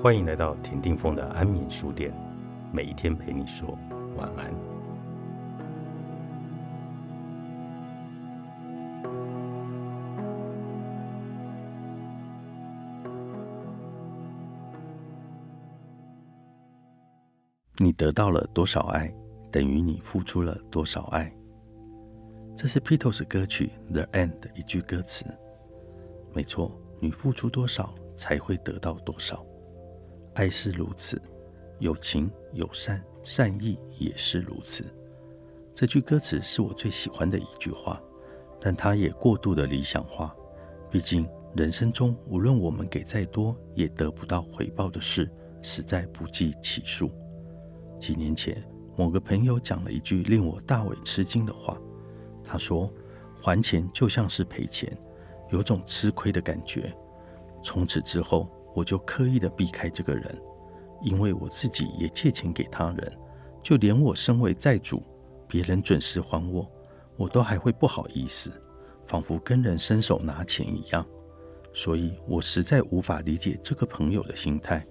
[0.00, 2.12] 欢迎来到田定峰的安眠书店，
[2.72, 3.78] 每一天陪你说
[4.16, 4.52] 晚安。
[17.76, 19.12] 你得到了多少爱，
[19.50, 21.32] 等于你付出了多少爱。
[22.56, 25.24] 这是 Pitos 歌曲《The End》的一句歌词。
[26.32, 29.44] 没错，你付出多少，才会得到多少。
[30.34, 31.20] 爱是如此，
[31.78, 34.84] 友情、友善、善意也是如此。
[35.74, 38.00] 这句歌词是我最喜欢的一句话，
[38.60, 40.34] 但它也过度的理想化。
[40.90, 47.10] 毕竟，人生中无论我们给再多，也得不到回报的事，实在不计其数。
[47.98, 48.62] 几年前，
[48.96, 51.78] 某个朋友讲了一句令我大为吃惊的话。
[52.44, 52.92] 他说
[53.40, 54.94] ：“还钱就像是赔钱，
[55.50, 56.92] 有种吃亏的感觉。”
[57.62, 60.40] 从此之后，我就刻意的避开这个人，
[61.02, 63.18] 因为我自己也借钱给他人，
[63.62, 65.02] 就连我身为债主，
[65.46, 66.70] 别人准时还我，
[67.16, 68.50] 我都还会不好意思，
[69.06, 71.04] 仿佛跟人伸手拿钱一样。
[71.72, 74.84] 所以我实在无法理解这个朋友的心态。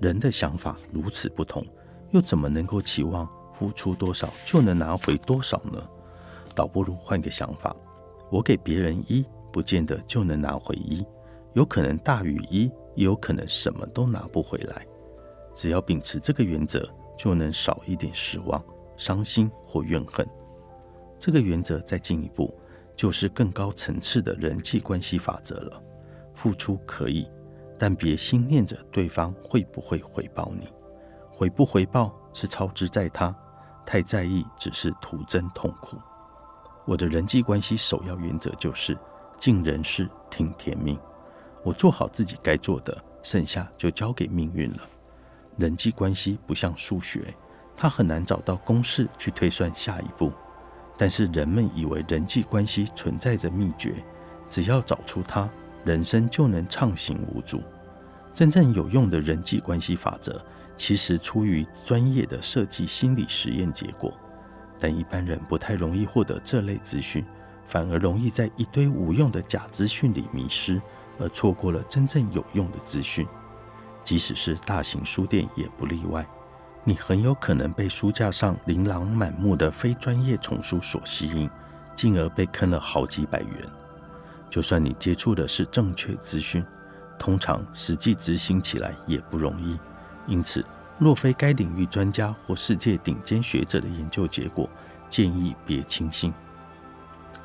[0.00, 1.64] 人的想法如此不同，
[2.10, 5.80] 又怎么能够期望付出多少就能拿回多少呢？
[6.54, 7.74] 倒不如换个想法，
[8.30, 11.06] 我给别人一，不见得就能拿回一，
[11.52, 14.86] 有可能大于一，也有可能什么都拿不回来。
[15.54, 18.62] 只要秉持这个原则，就能少一点失望、
[18.96, 20.26] 伤心或怨恨。
[21.18, 22.52] 这个原则再进一步，
[22.96, 25.82] 就是更高层次的人际关系法则了。
[26.34, 27.30] 付出可以，
[27.78, 30.68] 但别心念着对方会不会回报你，
[31.30, 33.34] 回不回报是操之在他，
[33.86, 35.96] 太在意只是徒增痛苦。
[36.84, 38.98] 我的人际关系首要原则就是
[39.38, 40.98] 尽人事听天命。
[41.64, 44.78] 我做好自己该做的，剩下就交给命运了。
[45.56, 47.34] 人际关系不像数学，
[47.74, 50.32] 它很难找到公式去推算下一步。
[50.96, 53.94] 但是人们以为人际关系存在着秘诀，
[54.48, 55.48] 只要找出它，
[55.84, 57.60] 人生就能畅行无阻。
[58.32, 60.40] 真正有用的人际关系法则，
[60.76, 64.12] 其实出于专业的设计心理实验结果。
[64.78, 67.24] 但一般人不太容易获得这类资讯，
[67.64, 70.82] 反而容易在一堆无用的假资讯里迷失，
[71.18, 73.26] 而错过了真正有用的资讯。
[74.02, 76.26] 即使是大型书店也不例外，
[76.84, 81.48] 你很有可能被书架上琳琅满目的非专业丛书所吸引，
[81.94, 83.50] 进而被坑了好几百元。
[84.50, 86.64] 就算你接触的是正确资讯，
[87.18, 89.78] 通常实际执行起来也不容易。
[90.26, 90.64] 因此，
[90.98, 94.68] 若非该领域专家或世界顶尖学者的研究结果，
[95.08, 96.32] 建议别轻信。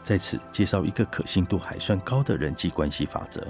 [0.04, 3.46] 在此介绍一个可信度还算高的人际关系法则：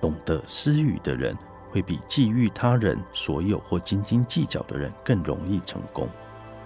[0.00, 1.36] 懂得施予的人，
[1.70, 6.08] 会比觊觎他人所有或斤斤计较的人更容易成功。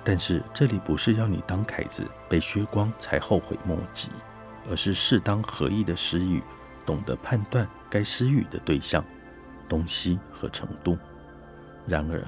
[0.02, 4.08] 但是这里不是要你当凯子被削光才后悔莫及，
[4.68, 6.42] 而是适当合意的施予，
[6.86, 9.04] 懂得判断该施予的对象、
[9.68, 10.96] 东西和程度。
[11.86, 12.24] 然而，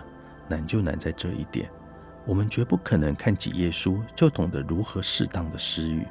[0.48, 1.70] 难就难在这一点，
[2.26, 6.06] 我们绝不可能看几页书就懂得如何适当的施予，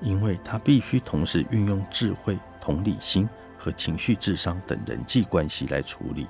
[0.00, 3.28] 因为他必须同时运用智慧、同理心
[3.58, 6.26] 和情绪智商等人际关系来处理。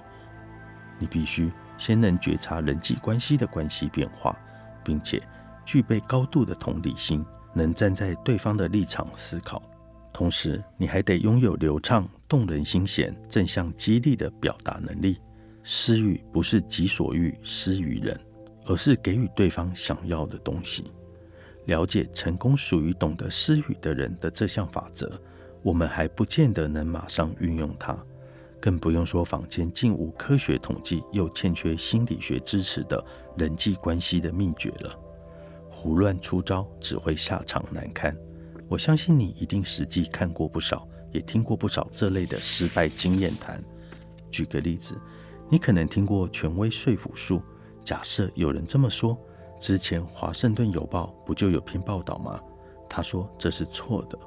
[0.98, 4.36] 你必须先能觉察人际关系的关系变化，
[4.84, 5.22] 并且
[5.64, 7.24] 具备高度的同理心，
[7.54, 9.62] 能站在对方的立场思考。
[10.12, 15.20] 同时，你还得拥有流畅、动人心弦、正向激励的表达能力。
[15.62, 18.18] 施予不是己所欲施于人，
[18.64, 20.90] 而是给予对方想要的东西。
[21.68, 25.20] 了解成功属于懂得施予的人的这项法则，
[25.62, 27.96] 我们还不见得能马上运用它，
[28.58, 33.04] 更不用说坊间竟无科学统计又欠缺心理学支持的
[33.36, 34.98] 人际关系的秘诀了。
[35.70, 38.16] 胡乱出招只会下场难堪。
[38.66, 43.62] 我相信你一定实际看过不少，也听过不少这类的失败经验谈。
[44.30, 44.94] 举个例子。
[45.50, 47.41] 你可能听过权威说服术。
[47.82, 49.18] 假设有人这么说，
[49.59, 52.41] 之前《华盛顿邮报》不就有篇报道吗？
[52.89, 54.19] 他说这是错的。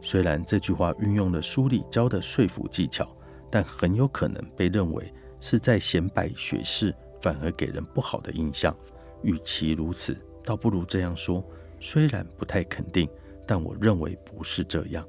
[0.00, 3.06] 虽然这句话运用了书里教的说服技巧，
[3.50, 8.74] 但很有可能被认为是在显摆学识，反而给人不好的印象。
[9.22, 11.44] 与其如此，倒不如这样说：
[11.78, 13.08] 虽然不太肯定，
[13.46, 15.06] 但我认为不是这样。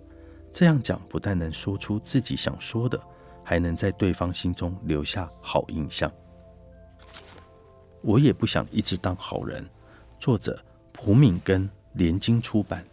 [0.52, 3.00] 这样讲不但能说出自己想说的。
[3.44, 6.10] 还能在对方心中留下好印象。
[8.02, 9.66] 我也不想一直当好人。
[10.20, 12.86] 作者：蒲敏根，联经出版。